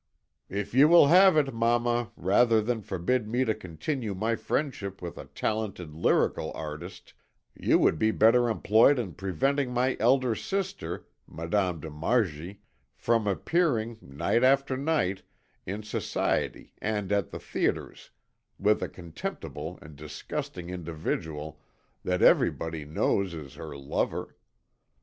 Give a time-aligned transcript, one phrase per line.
[0.49, 5.15] "If you will have it, mamma, rather than forbid me to continue my friendship with
[5.15, 7.13] a talented lyrical artist,
[7.53, 12.61] you would be better employed in preventing my elder sister, Madame de Margy,
[12.95, 15.21] from appearing, night after night,
[15.67, 18.09] in society and at the theatres
[18.57, 21.61] with a contemptible and disgusting individual
[22.03, 24.35] that everybody knows is her lover.